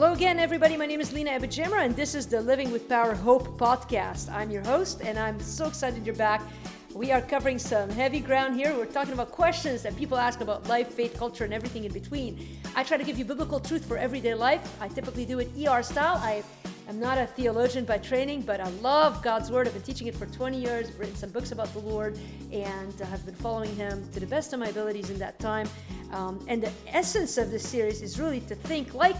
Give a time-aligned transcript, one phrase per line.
[0.00, 0.78] Hello again, everybody.
[0.78, 4.32] My name is Lina AbuJamra, and this is the Living with Power Hope podcast.
[4.32, 6.40] I'm your host, and I'm so excited you're back.
[6.94, 8.74] We are covering some heavy ground here.
[8.74, 12.48] We're talking about questions that people ask about life, faith, culture, and everything in between.
[12.74, 14.74] I try to give you biblical truth for everyday life.
[14.80, 16.16] I typically do it ER style.
[16.16, 16.44] I
[16.88, 19.66] am not a theologian by training, but I love God's Word.
[19.66, 22.18] I've been teaching it for 20 years, written some books about the Lord,
[22.50, 25.68] and have been following Him to the best of my abilities in that time.
[26.10, 29.16] Um, and the essence of this series is really to think like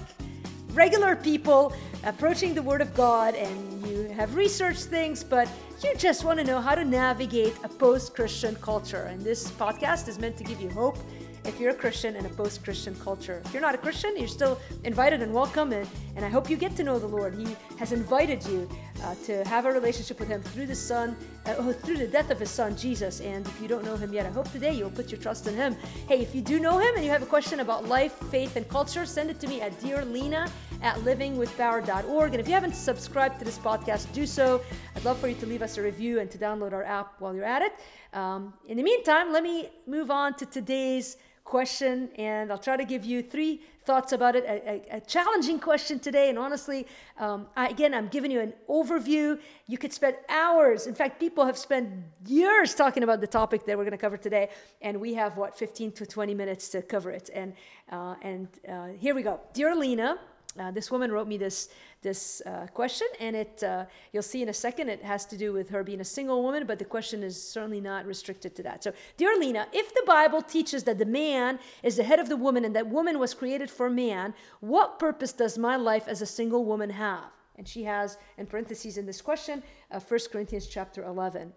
[0.73, 1.74] regular people
[2.05, 5.48] approaching the Word of God and you have researched things, but
[5.83, 9.05] you just want to know how to navigate a post Christian culture.
[9.05, 10.98] And this podcast is meant to give you hope
[11.45, 13.43] if you're a Christian in a post Christian culture.
[13.45, 16.56] If you're not a Christian, you're still invited and welcome, and, and I hope you
[16.56, 17.34] get to know the Lord.
[17.34, 18.68] He has invited you
[19.02, 22.30] uh, to have a relationship with Him through the Son, uh, oh, through the death
[22.30, 23.20] of His Son, Jesus.
[23.20, 25.54] And if you don't know Him yet, I hope today you'll put your trust in
[25.54, 25.76] Him.
[26.09, 28.68] Hey, if you do know Him and you have a question about life, faith, and
[28.68, 30.51] culture, send it to me at Dear Lina
[30.82, 32.32] at livingwithpower.org.
[32.32, 34.62] And if you haven't subscribed to this podcast, do so.
[34.96, 37.35] I'd love for you to leave us a review and to download our app while
[37.35, 37.73] you're at it.
[38.12, 42.85] Um, in the meantime, let me move on to today's question, and I'll try to
[42.85, 44.45] give you three thoughts about it.
[44.45, 46.87] A, a, a challenging question today, and honestly,
[47.19, 49.38] um, I, again, I'm giving you an overview.
[49.66, 50.87] You could spend hours.
[50.87, 51.88] In fact, people have spent
[52.27, 54.51] years talking about the topic that we're going to cover today,
[54.82, 57.30] and we have what 15 to 20 minutes to cover it.
[57.35, 57.54] And
[57.91, 60.19] uh, and uh, here we go, dear Lina.
[60.59, 61.69] Uh, this woman wrote me this
[62.02, 64.88] this uh, question, and it uh, you'll see in a second.
[64.88, 67.81] It has to do with her being a single woman, but the question is certainly
[67.81, 68.82] not restricted to that.
[68.84, 72.37] So, dear Lina, if the Bible teaches that the man is the head of the
[72.37, 76.26] woman and that woman was created for man, what purpose does my life as a
[76.26, 77.31] single woman have?
[77.56, 81.53] And she has in parentheses in this question, uh, 1 Corinthians chapter 11,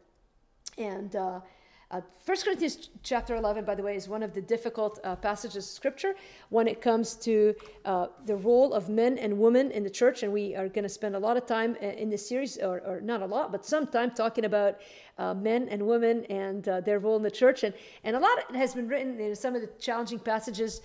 [0.78, 1.40] and uh,
[1.94, 5.58] uh, 1 Corinthians chapter 11, by the way, is one of the difficult uh, passages
[5.58, 6.16] of scripture
[6.50, 7.54] when it comes to
[7.86, 10.24] uh, the role of men and women in the church.
[10.24, 12.80] And we are going to spend a lot of time uh, in this series, or,
[12.80, 14.80] or, not a lot, but some time talking about
[15.20, 17.64] uh, men and women and uh, their role in the church.
[17.64, 20.82] And, and a lot has been written in some of the challenging passages.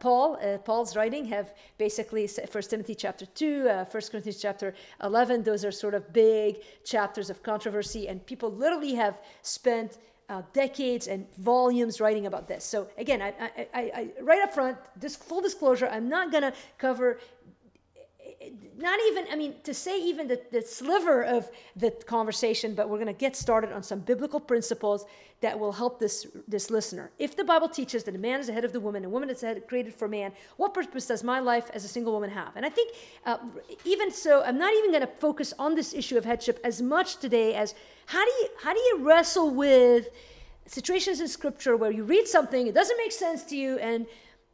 [0.00, 5.44] Paul, Paul's writing have basically 1 Timothy chapter 2, uh, 1 Corinthians chapter 11.
[5.44, 8.08] Those are sort of big chapters of controversy.
[8.08, 9.98] And people literally have spent
[10.30, 12.64] uh, decades and volumes writing about this.
[12.64, 16.54] So again, I, I, I, right up front, this full disclosure, I'm not going to
[16.78, 17.18] cover
[18.78, 22.96] not even, I mean, to say even the, the sliver of the conversation, but we're
[22.96, 25.04] going to get started on some biblical principles
[25.42, 27.10] that will help this, this listener.
[27.18, 29.28] If the Bible teaches that a man is the head of the woman, a woman
[29.28, 32.56] is head, created for man, what purpose does my life as a single woman have?
[32.56, 32.94] And I think,
[33.26, 33.36] uh,
[33.84, 37.18] even so, I'm not even going to focus on this issue of headship as much
[37.18, 37.74] today as
[38.06, 40.08] how do you, how do you wrestle with
[40.64, 44.06] situations in Scripture where you read something, it doesn't make sense to you, and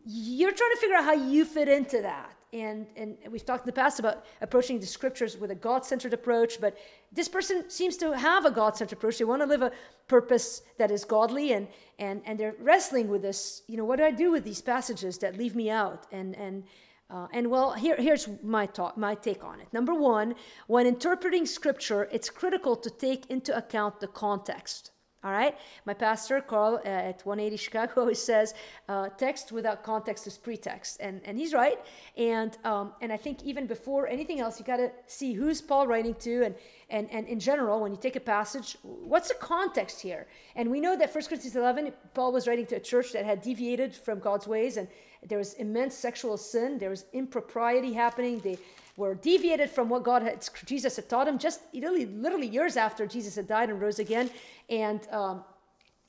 [0.05, 3.67] you're trying to figure out how you fit into that and and we've talked in
[3.67, 6.77] the past about approaching the scriptures with a god-centered approach but
[7.13, 9.19] this person seems to have a god-centered approach.
[9.19, 9.73] They want to live a
[10.09, 11.69] purpose that is godly and
[11.99, 15.19] and and they're wrestling with this you know what do i do with these passages
[15.19, 16.07] that leave me out?
[16.13, 16.65] And and
[17.09, 19.69] uh, and well here, here's my talk my take on it.
[19.73, 20.35] Number one
[20.67, 24.91] when interpreting scripture it's critical to take into account the context
[25.27, 25.59] all right.
[25.87, 28.55] My pastor, Carl, uh, at 180 Chicago, always says,
[28.89, 30.99] uh, text without context is pretext.
[31.01, 31.81] And, and he's right.
[32.17, 35.89] And, um, and I think even before anything else, you got to see who's Paul
[35.89, 36.45] writing to.
[36.45, 36.55] And,
[36.91, 40.29] and, and in general, when you take a passage, what's the context here?
[40.55, 43.43] And we know that 1 Corinthians 11, Paul was writing to a church that had
[43.43, 44.77] deviated from God's ways.
[44.77, 44.87] And
[45.27, 48.39] there was immense sexual sin, there was impropriety happening.
[48.39, 48.59] They,
[48.97, 53.07] were deviated from what God had, Jesus had taught him just literally, literally years after
[53.07, 54.31] Jesus had died and rose again.
[54.71, 55.45] And um,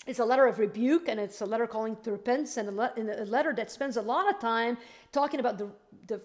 [0.06, 2.94] it's a letter of rebuke and it's a letter calling to repentance and a, le-
[2.96, 4.78] and a letter that spends a lot of time
[5.12, 5.70] talking about the,
[6.08, 6.22] the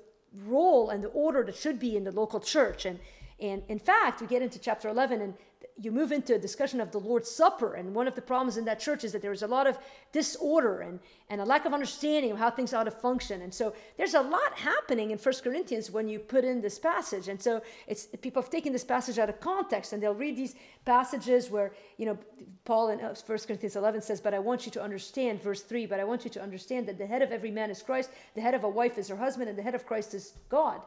[0.46, 2.86] role and the order that should be in the local church.
[2.86, 3.00] And,
[3.40, 5.34] and in fact, we get into chapter 11 and
[5.82, 8.64] you move into a discussion of the Lord's Supper, and one of the problems in
[8.66, 9.76] that church is that there's a lot of
[10.12, 13.42] disorder and, and a lack of understanding of how things ought to function.
[13.42, 17.26] And so there's a lot happening in First Corinthians when you put in this passage.
[17.26, 20.54] And so it's people have taken this passage out of context, and they'll read these
[20.84, 22.18] passages where, you know,
[22.64, 25.86] Paul in uh, First Corinthians 11 says, But I want you to understand, verse 3,
[25.86, 28.40] but I want you to understand that the head of every man is Christ, the
[28.40, 30.80] head of a wife is her husband, and the head of Christ is God.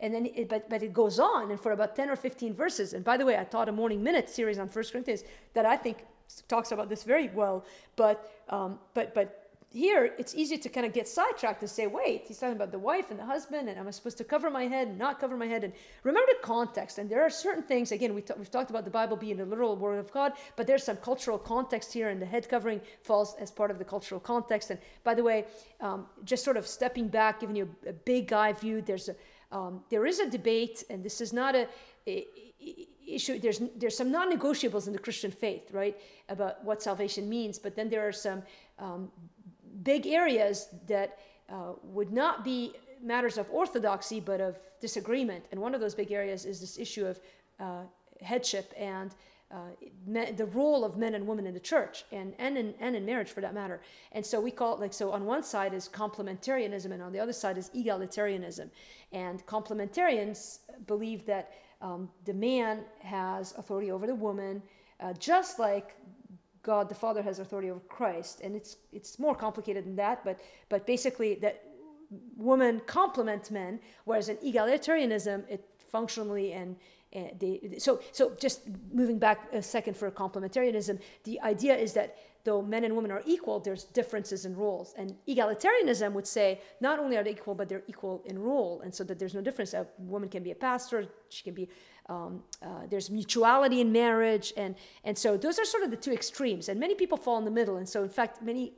[0.00, 2.94] And then, it, but, but it goes on, and for about 10 or 15 verses.
[2.94, 5.24] And by the way, I taught a Morning Minute series on First Corinthians
[5.54, 5.98] that I think
[6.48, 7.64] talks about this very well.
[7.96, 9.44] But, um, but, but
[9.74, 12.78] here it's easy to kind of get sidetracked and say, wait, he's talking about the
[12.78, 15.36] wife and the husband, and am I supposed to cover my head and not cover
[15.36, 15.64] my head?
[15.64, 15.72] And
[16.04, 16.98] remember the context.
[16.98, 19.44] And there are certain things, again, we t- we've talked about the Bible being the
[19.44, 23.34] literal word of God, but there's some cultural context here, and the head covering falls
[23.40, 24.70] as part of the cultural context.
[24.70, 25.44] And by the way,
[25.80, 29.16] um, just sort of stepping back, giving you a, a big eye view, there's a
[29.54, 31.68] um, there is a debate, and this is not a,
[32.06, 32.26] a,
[32.60, 33.38] a issue.
[33.38, 35.96] There's there's some non-negotiables in the Christian faith, right,
[36.28, 37.58] about what salvation means.
[37.58, 38.42] But then there are some
[38.78, 39.10] um,
[39.82, 41.18] big areas that
[41.48, 45.44] uh, would not be matters of orthodoxy, but of disagreement.
[45.50, 47.20] And one of those big areas is this issue of
[47.60, 47.82] uh,
[48.20, 49.14] headship and
[49.54, 53.06] uh, the role of men and women in the church and, and, in, and in
[53.06, 53.80] marriage for that matter.
[54.10, 57.20] And so we call it like, so on one side is complementarianism and on the
[57.20, 58.68] other side is egalitarianism.
[59.12, 60.58] And complementarians
[60.88, 64.60] believe that um, the man has authority over the woman,
[64.98, 65.94] uh, just like
[66.64, 68.40] God the Father has authority over Christ.
[68.40, 71.62] And it's, it's more complicated than that, but, but basically that
[72.36, 76.74] women complement men, whereas in egalitarianism, it functionally and
[77.14, 78.62] they, so, so just
[78.92, 83.22] moving back a second for complementarianism, the idea is that though men and women are
[83.24, 84.94] equal, there's differences in roles.
[84.98, 88.94] And egalitarianism would say not only are they equal, but they're equal in role, and
[88.94, 89.72] so that there's no difference.
[89.74, 91.68] A woman can be a pastor, she can be.
[92.06, 94.74] Um, uh, there's mutuality in marriage, and
[95.04, 96.68] and so those are sort of the two extremes.
[96.68, 97.78] And many people fall in the middle.
[97.78, 98.74] And so, in fact, many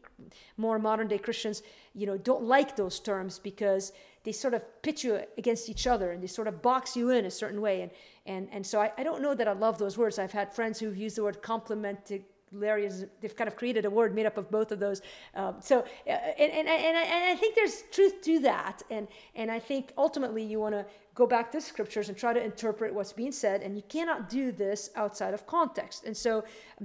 [0.56, 1.62] more modern day Christians,
[1.92, 3.92] you know, don't like those terms because
[4.22, 7.24] they sort of pit you against each other and they sort of box you in
[7.26, 7.82] a certain way.
[7.82, 7.90] And,
[8.26, 10.18] and, and so I, I don't know that I love those words.
[10.18, 12.24] I've had friends who've used the word complementing.
[12.52, 15.02] They've kind of created a word made up of both of those.
[15.34, 18.82] Um, so, uh, and, and, and, I, and I think there's truth to that.
[18.90, 22.44] And, and I think ultimately you want to go back to scriptures and try to
[22.44, 23.62] interpret what's being said.
[23.62, 26.04] And you cannot do this outside of context.
[26.04, 26.44] And so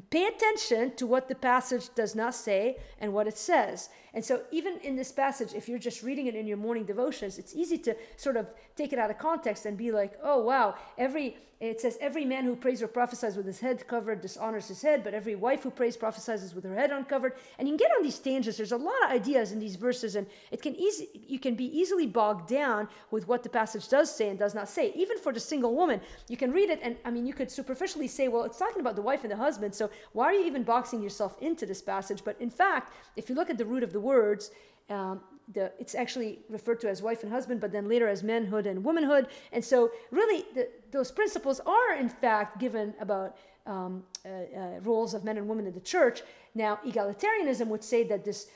[0.10, 3.89] pay attention to what the passage does not say and what it says.
[4.13, 7.38] And so, even in this passage, if you're just reading it in your morning devotions,
[7.38, 10.75] it's easy to sort of take it out of context and be like, oh, wow,
[10.98, 14.81] every it says, Every man who prays or prophesies with his head covered dishonors his
[14.81, 17.36] head, but every wife who prays prophesies with her head uncovered.
[17.60, 18.57] And you can get on these tangents.
[18.57, 21.66] There's a lot of ideas in these verses, and it can easy you can be
[21.66, 24.85] easily bogged down with what the passage does say and does not say.
[25.03, 25.97] Even for the single woman,
[26.31, 28.95] you can read it, and I mean, you could superficially say, well, it's talking about
[29.00, 29.85] the wife and the husband, so
[30.15, 32.21] why are you even boxing yourself into this passage?
[32.27, 34.44] But in fact, if you look at the root of the words,
[34.89, 35.21] um,
[35.56, 38.77] the, it's actually referred to as wife and husband, but then later as manhood and
[38.89, 39.25] womanhood.
[39.56, 39.77] And so,
[40.19, 40.63] really, the,
[40.95, 43.29] those principles are in fact given about
[43.65, 46.18] um, uh, uh, roles of men and women in the church.
[46.63, 48.47] Now, egalitarianism would say that this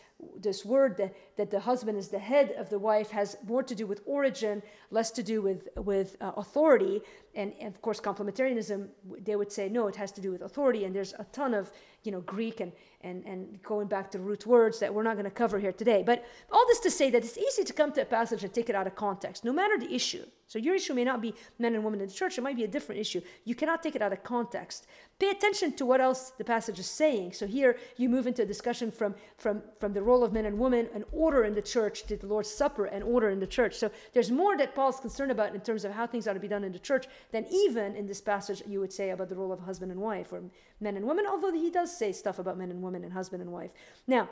[0.47, 3.75] this word that, that the husband is the head of the wife has more to
[3.75, 4.61] do with origin,
[4.91, 7.01] less to do with with uh, authority,
[7.35, 8.87] and, and, of course complementarianism
[9.19, 10.85] they would say no, it has to do with authority.
[10.85, 11.71] And there's a ton of
[12.03, 12.71] you know Greek and
[13.01, 16.03] and, and going back to root words that we're not going to cover here today.
[16.05, 18.69] But all this to say that it's easy to come to a passage and take
[18.69, 20.25] it out of context, no matter the issue.
[20.47, 22.63] So your issue may not be men and women in the church, it might be
[22.63, 23.21] a different issue.
[23.45, 24.87] You cannot take it out of context.
[25.19, 27.33] Pay attention to what else the passage is saying.
[27.33, 30.59] So here you move into a discussion from, from, from the role of men and
[30.59, 31.03] women, and
[31.43, 33.75] in the church, did the Lord's Supper, and order in the church.
[33.75, 36.47] So there's more that Paul's concerned about in terms of how things ought to be
[36.47, 39.51] done in the church than even in this passage you would say about the role
[39.51, 40.43] of husband and wife or
[40.79, 43.51] men and women, although he does say stuff about men and women and husband and
[43.51, 43.73] wife.
[44.07, 44.29] Now,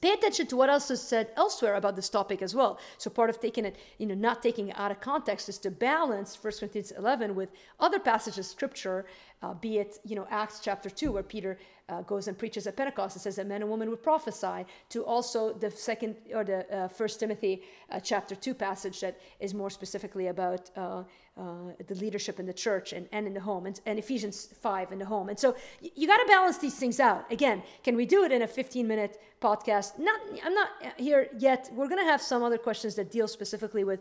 [0.00, 3.28] pay attention to what else is said elsewhere about this topic as well so part
[3.28, 6.52] of taking it you know not taking it out of context is to balance 1
[6.58, 9.04] corinthians 11 with other passages of scripture
[9.42, 11.58] uh, be it you know acts chapter 2 where peter
[11.92, 13.16] uh, goes and preaches at pentecost.
[13.16, 16.88] And says that men and women would prophesy to also the second or the uh,
[16.88, 21.02] first timothy uh, chapter 2 passage that is more specifically about uh,
[21.36, 21.42] uh,
[21.86, 24.98] the leadership in the church and, and in the home and, and ephesians 5 in
[24.98, 25.28] the home.
[25.28, 27.30] And so y- you got to balance these things out.
[27.30, 29.98] Again can we do it in a 15 minute podcast?
[29.98, 31.70] Not i'm not here yet.
[31.74, 34.00] We're going to have some other questions that deal specifically with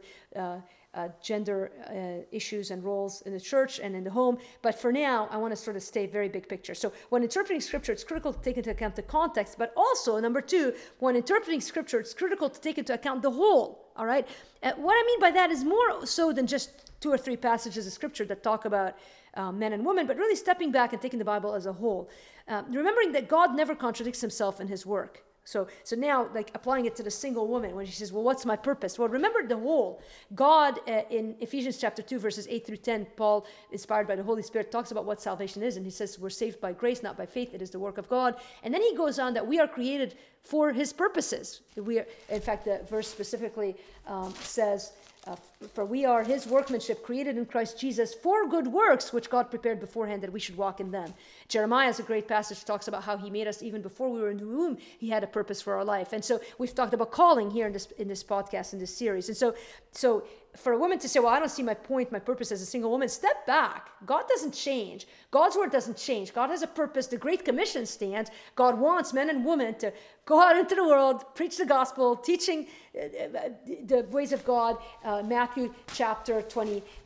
[0.94, 4.38] uh, gender uh, issues and roles in the church and in the home.
[4.62, 6.76] But for now, I want to sort of stay very big picture.
[6.76, 10.42] So when interpreting scripture, it's critical to take into account the context, but also, number
[10.42, 13.92] two, when interpreting scripture, it's critical to take into account the whole.
[13.96, 14.28] All right?
[14.64, 17.88] Uh, what I mean by that is more so than just two or three passages
[17.88, 18.98] of scripture that talk about
[19.36, 22.10] uh, men and women, but really stepping back and taking the Bible as a whole.
[22.48, 25.24] Uh, remembering that God never contradicts himself in his work.
[25.44, 28.46] So, so now, like applying it to the single woman, when she says, "Well, what's
[28.46, 30.02] my purpose?" Well, remember the whole.
[30.36, 34.44] God uh, in Ephesians chapter two, verses eight through ten, Paul, inspired by the Holy
[34.44, 37.26] Spirit, talks about what salvation is, and he says, "We're saved by grace, not by
[37.26, 37.54] faith.
[37.54, 40.16] It is the work of God." And then he goes on that we are created
[40.44, 41.62] for His purposes.
[41.76, 44.94] We are, in fact, the verse specifically um, says
[45.28, 45.36] uh,
[45.74, 49.80] for we are his workmanship created in Christ Jesus for good works, which God prepared
[49.80, 51.14] beforehand that we should walk in them.
[51.48, 54.32] Jeremiah is a great passage, talks about how he made us even before we were
[54.32, 56.12] in the womb, he had a purpose for our life.
[56.14, 59.28] And so we've talked about calling here in this, in this podcast, in this series.
[59.28, 59.54] And so,
[59.92, 60.24] so
[60.56, 62.66] for a woman to say, Well, I don't see my point, my purpose as a
[62.66, 63.90] single woman, step back.
[64.06, 65.08] God doesn't change.
[65.30, 66.34] God's word doesn't change.
[66.34, 67.08] God has a purpose.
[67.08, 68.32] The Great Commission stands.
[68.56, 69.94] God wants men and women to
[70.26, 73.00] go out into the world, preach the gospel, teaching uh,
[73.38, 73.50] uh,
[73.86, 74.78] the ways of God.
[75.04, 76.42] Uh, Matthew chapter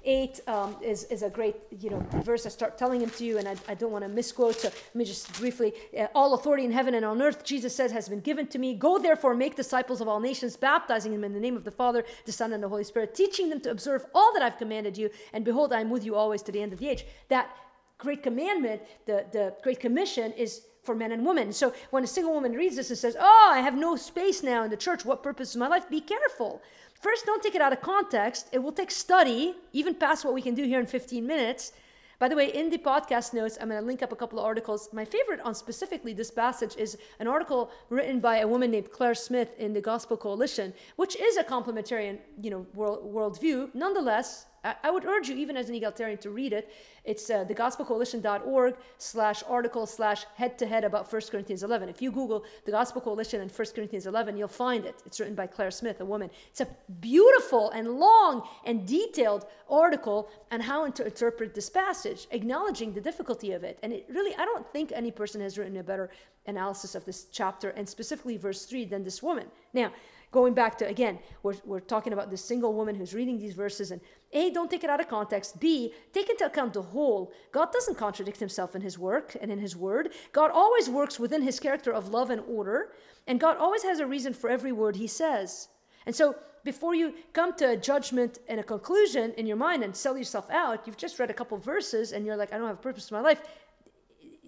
[0.05, 2.45] 28 um, is, is a great you know verse.
[2.45, 4.55] I start telling him to you, and I, I don't want to misquote.
[4.55, 7.91] So let me just briefly uh, All authority in heaven and on earth, Jesus says,
[7.91, 8.75] has been given to me.
[8.75, 12.05] Go therefore, make disciples of all nations, baptizing them in the name of the Father,
[12.25, 15.09] the Son, and the Holy Spirit, teaching them to observe all that I've commanded you.
[15.33, 17.05] And behold, I am with you always to the end of the age.
[17.29, 17.49] That
[17.97, 21.51] great commandment, the, the Great Commission, is for men and women.
[21.51, 24.63] So when a single woman reads this and says, Oh, I have no space now
[24.63, 25.89] in the church, what purpose is my life?
[25.89, 26.61] Be careful.
[27.05, 28.49] First, don't take it out of context.
[28.51, 31.71] It will take study, even past what we can do here in 15 minutes.
[32.17, 34.45] By the way, in the podcast notes, I'm going to link up a couple of
[34.45, 34.89] articles.
[34.91, 39.13] My favorite on specifically this passage is an article written by a woman named Claire
[39.13, 43.69] Smith in the Gospel Coalition, which is a complementarian, you know, world worldview.
[43.75, 44.47] Nonetheless,
[44.83, 46.71] I, would urge you, even as an egalitarian, to read it.
[47.03, 51.89] It's uh, thegospelcoalition.org slash article slash head to head about 1 Corinthians 11.
[51.89, 55.01] If you Google the Gospel Coalition and 1 Corinthians 11, you'll find it.
[55.05, 56.31] It's written by Claire Smith, a woman.
[56.49, 56.67] It's a
[56.99, 63.51] beautiful and long and detailed article on how to interpret this passage, acknowledging the difficulty
[63.51, 63.77] of it.
[63.83, 66.09] And it really, I don't think any person has written a better
[66.47, 69.47] analysis of this chapter and specifically verse 3 than this woman.
[69.73, 69.91] Now,
[70.35, 73.91] going back to again we're, we're talking about this single woman who's reading these verses
[73.91, 74.01] and
[74.33, 75.59] a don't take it out of context.
[75.61, 77.31] B take into account the whole.
[77.57, 80.05] God doesn't contradict himself in his work and in his word.
[80.33, 82.91] God always works within his character of love and order
[83.27, 85.69] and god always has a reason for every word he says.
[86.05, 89.95] And so before you come to a judgment and a conclusion in your mind and
[89.95, 92.81] sell yourself out you've just read a couple verses and you're like i don't have
[92.83, 93.41] a purpose in my life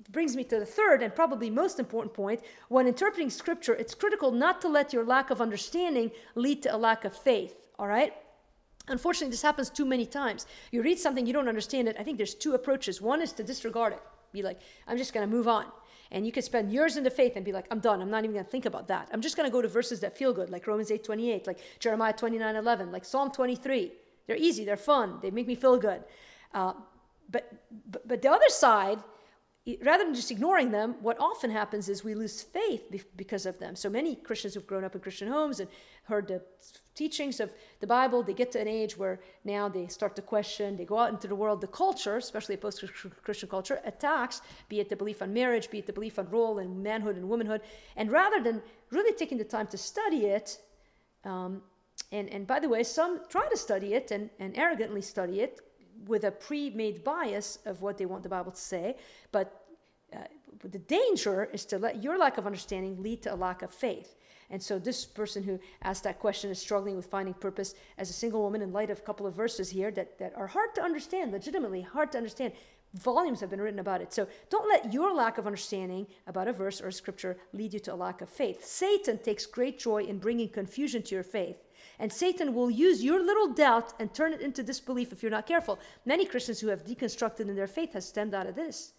[0.10, 2.42] brings me to the third and probably most important point.
[2.70, 6.78] When interpreting scripture, it's critical not to let your lack of understanding lead to a
[6.78, 8.14] lack of faith, all right?
[8.88, 10.46] Unfortunately, this happens too many times.
[10.72, 11.98] You read something, you don't understand it.
[12.00, 13.02] I think there's two approaches.
[13.02, 15.66] One is to disregard it, be like, I'm just going to move on.
[16.10, 18.02] And you can spend years in the faith and be like, I'm done.
[18.02, 19.10] I'm not even going to think about that.
[19.12, 21.60] I'm just going to go to verses that feel good, like Romans 8 28, like
[21.80, 23.92] Jeremiah 29 11, like Psalm 23.
[24.26, 26.04] They're easy, they're fun, they make me feel good.
[26.54, 26.74] Uh,
[27.30, 27.52] but,
[27.90, 29.00] but, but the other side,
[29.84, 32.84] rather than just ignoring them, what often happens is we lose faith
[33.18, 33.76] because of them.
[33.76, 35.70] So many Christians who've grown up in Christian homes and
[36.04, 36.42] heard the
[36.96, 40.78] teachings of the Bible, they get to an age where now they start to question,
[40.78, 42.84] they go out into the world, the culture, especially a post
[43.24, 46.60] Christian culture, attacks, be it the belief on marriage, be it the belief on role
[46.60, 47.62] and manhood and womanhood.
[47.98, 50.60] And rather than really taking the time to study it,
[51.26, 51.62] um,
[52.12, 55.60] and, and by the way, some try to study it and, and arrogantly study it,
[56.06, 58.96] with a pre-made bias of what they want the Bible to say,
[59.32, 59.66] but
[60.14, 60.20] uh,
[60.64, 64.16] the danger is to let your lack of understanding lead to a lack of faith.
[64.50, 68.14] And so this person who asked that question is struggling with finding purpose as a
[68.14, 70.82] single woman in light of a couple of verses here that, that are hard to
[70.82, 72.54] understand, legitimately hard to understand.
[72.94, 74.14] Volumes have been written about it.
[74.14, 77.80] So don't let your lack of understanding about a verse or a scripture lead you
[77.82, 78.66] to a lack of faith.
[78.66, 81.58] Satan takes great joy in bringing confusion to your faith.
[82.00, 85.48] And Satan will use your little doubt and turn it into disbelief if you're not
[85.48, 85.80] careful.
[86.06, 88.94] Many Christians who have deconstructed in their faith has stemmed out of this.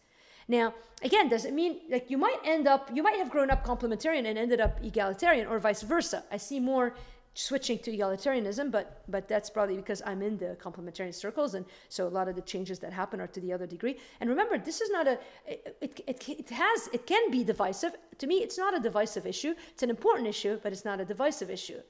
[0.48, 3.64] Now, again, does it mean like you might end up, you might have grown up
[3.64, 6.24] complementarian and ended up egalitarian or vice versa?
[6.32, 6.94] I see more
[7.38, 12.08] switching to egalitarianism, but but that's probably because I'm in the complementarian circles, and so
[12.08, 13.96] a lot of the changes that happen are to the other degree.
[14.20, 17.92] And remember, this is not a it, it, it, has it can be divisive.
[18.18, 19.54] To me, it's not a divisive issue.
[19.70, 21.80] It's an important issue, but it's not a divisive issue.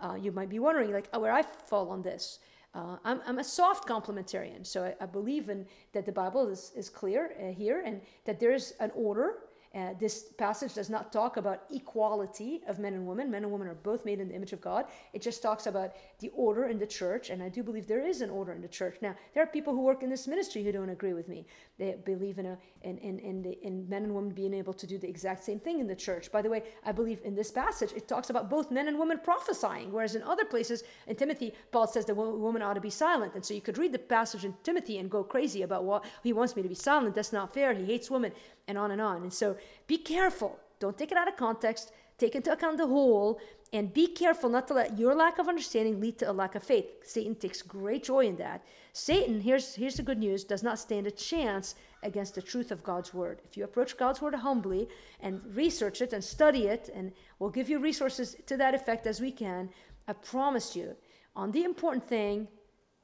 [0.00, 2.38] Uh, you might be wondering, like, oh, where I fall on this.
[2.74, 6.72] Uh, I'm, I'm, a soft complementarian, so I, I, believe in that the Bible is,
[6.74, 9.34] is clear uh, here and that there is an order
[9.74, 13.30] uh, this passage does not talk about equality of men and women.
[13.30, 14.86] Men and women are both made in the image of God.
[15.12, 18.20] It just talks about the order in the church, and I do believe there is
[18.20, 18.98] an order in the church.
[19.00, 21.46] Now, there are people who work in this ministry who don't agree with me.
[21.78, 24.86] They believe in a in in in, the, in men and women being able to
[24.86, 26.30] do the exact same thing in the church.
[26.30, 29.20] By the way, I believe in this passage it talks about both men and women
[29.22, 33.34] prophesying, whereas in other places in Timothy, Paul says the woman ought to be silent.
[33.34, 36.32] And so you could read the passage in Timothy and go crazy about what he
[36.32, 37.14] wants me to be silent.
[37.14, 37.72] That's not fair.
[37.72, 38.32] He hates women
[38.68, 39.22] and on and on.
[39.22, 40.58] And so be careful.
[40.78, 41.92] Don't take it out of context.
[42.18, 43.40] Take into account the whole
[43.72, 46.62] and be careful not to let your lack of understanding lead to a lack of
[46.62, 46.86] faith.
[47.04, 48.64] Satan takes great joy in that.
[48.92, 52.82] Satan, here's, here's the good news, does not stand a chance against the truth of
[52.82, 53.40] God's word.
[53.44, 54.88] If you approach God's word humbly
[55.20, 59.22] and research it and study it, and we'll give you resources to that effect as
[59.22, 59.70] we can,
[60.06, 60.94] I promise you,
[61.34, 62.48] on the important thing,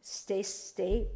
[0.03, 1.07] stay, stay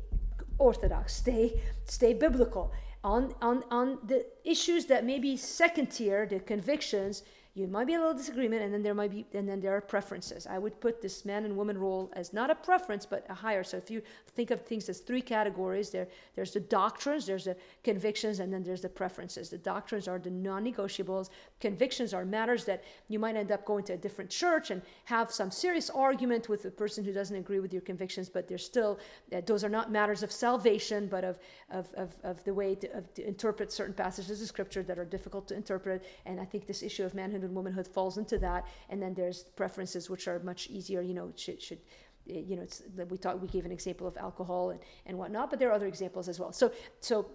[0.58, 2.72] orthodox, stay, stay biblical
[3.04, 7.22] on, on, on the issues that may be second tier, the convictions,
[7.54, 9.80] you might be a little disagreement and then there might be and then there are
[9.82, 10.46] preferences.
[10.46, 13.62] I would put this man and woman role as not a preference but a higher.
[13.62, 14.00] So if you
[14.34, 18.62] think of things as three categories there there's the doctrines there's the convictions and then
[18.62, 19.50] there's the preferences.
[19.50, 21.28] The doctrines are the non-negotiables.
[21.60, 25.30] Convictions are matters that you might end up going to a different church and have
[25.30, 28.98] some serious argument with the person who doesn't agree with your convictions but they're still
[29.36, 31.38] uh, those are not matters of salvation but of
[31.70, 35.04] of, of, of the way to, of, to interpret certain passages of scripture that are
[35.04, 36.02] difficult to interpret.
[36.24, 38.66] And i think this issue of manhood womanhood falls into that.
[38.88, 41.02] And then there's preferences which are much easier.
[41.02, 41.78] You know, should should
[42.30, 45.50] eh, you know it's, we talked we gave an example of alcohol and, and whatnot,
[45.50, 46.52] but there are other examples as well.
[46.52, 47.26] So so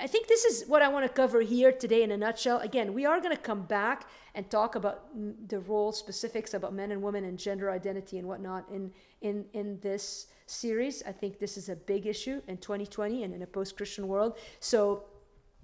[0.00, 2.58] I think this is what I want to cover here today in a nutshell.
[2.58, 5.08] Again, we are going to come back and talk about
[5.48, 8.90] the role specifics about men and women and gender identity and whatnot in
[9.20, 11.02] in in this series.
[11.06, 14.38] I think this is a big issue in 2020 and in a post-Christian world.
[14.60, 15.04] So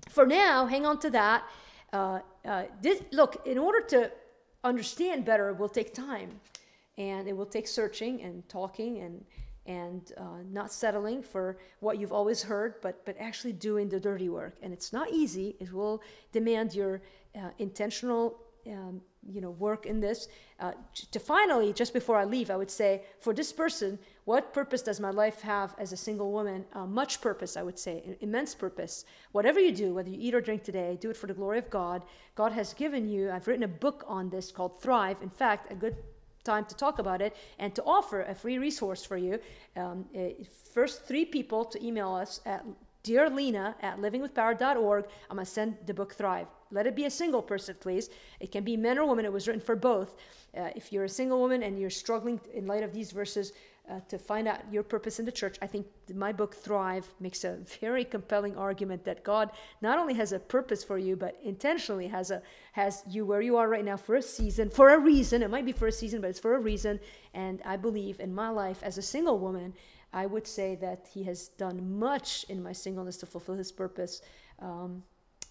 [0.08, 1.44] for now, hang on to that
[1.92, 4.10] uh, uh, this, look, in order to
[4.64, 6.40] understand better, it will take time,
[6.98, 9.24] and it will take searching and talking and
[9.66, 14.28] and uh, not settling for what you've always heard, but but actually doing the dirty
[14.28, 14.56] work.
[14.62, 15.56] And it's not easy.
[15.60, 17.02] It will demand your
[17.36, 20.28] uh, intentional um, you know work in this
[20.60, 20.72] uh,
[21.10, 25.00] to finally just before i leave i would say for this person what purpose does
[25.00, 26.64] my life have as a single woman?
[26.72, 29.04] Uh, much purpose i would say immense purpose.
[29.32, 31.68] Whatever you do whether you eat or drink today do it for the glory of
[31.68, 32.04] god.
[32.34, 35.20] God has given you i've written a book on this called thrive.
[35.22, 35.96] In fact a good
[36.44, 39.38] time to talk about it and to offer a free resource for you.
[39.76, 42.64] Um, uh, first three people to email us at
[43.02, 47.10] dear lina at livingwithpower.org i'm going to send the book thrive let it be a
[47.10, 48.10] single person, please.
[48.38, 49.24] It can be men or women.
[49.24, 50.16] It was written for both.
[50.56, 53.52] Uh, if you're a single woman and you're struggling in light of these verses
[53.88, 57.44] uh, to find out your purpose in the church, I think my book Thrive makes
[57.44, 59.50] a very compelling argument that God
[59.80, 63.56] not only has a purpose for you, but intentionally has a has you where you
[63.56, 65.42] are right now for a season, for a reason.
[65.42, 67.00] It might be for a season, but it's for a reason.
[67.34, 69.74] And I believe in my life as a single woman,
[70.12, 74.22] I would say that He has done much in my singleness to fulfill His purpose.
[74.60, 75.02] Um,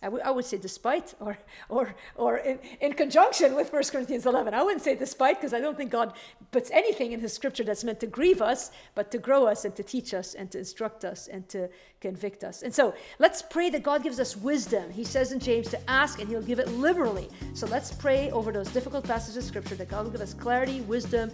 [0.02, 1.38] I, w- I would say despite or
[1.68, 4.54] or or in, in conjunction with 1 Corinthians 11.
[4.54, 6.14] I wouldn't say despite because I don't think God
[6.52, 9.76] puts anything in his scripture that's meant to grieve us, but to grow us and
[9.76, 12.64] to teach us and to instruct us and to convict us.
[12.64, 14.90] And so let's pray that God gives us wisdom.
[14.90, 17.30] He says in James to ask and he'll give it liberally.
[17.54, 20.82] So let's pray over those difficult passages of scripture that God will give us clarity,
[20.82, 21.32] wisdom,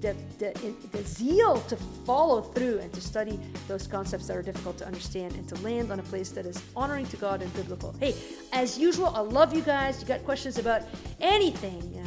[0.00, 0.52] the, the,
[0.92, 5.34] the zeal to follow through and to study those concepts that are difficult to understand
[5.34, 7.94] and to land on a place that is honoring to God and biblical.
[7.98, 8.14] Hey,
[8.52, 10.00] as usual, I love you guys.
[10.00, 10.82] You got questions about
[11.20, 12.04] anything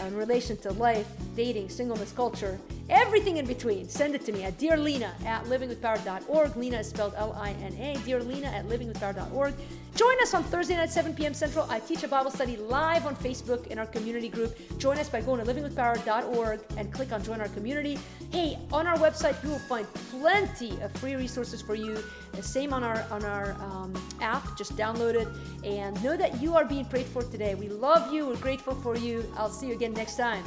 [0.00, 4.44] uh, in relation to life, dating, singleness, culture, everything in between, send it to me
[4.44, 6.56] at dearlina at livingwithpower.org.
[6.56, 7.98] Lina is spelled L I N A.
[8.04, 9.54] Dear Lina at livingwithpower.org.
[9.94, 11.34] Join us on Thursday night, 7 p.m.
[11.34, 11.66] Central.
[11.68, 14.56] I teach a Bible study live on Facebook in our community group.
[14.78, 17.98] Join us by going to livingwithpower.org and click on join our community.
[18.30, 21.98] Hey, on our website, you will find plenty of free resources for you.
[22.32, 24.56] The same on our on our um, app.
[24.56, 25.28] Just download it
[25.64, 27.54] and know that you are being prayed for today.
[27.54, 28.26] We love you.
[28.26, 29.24] We're grateful for you.
[29.36, 30.44] I'll see you again next time.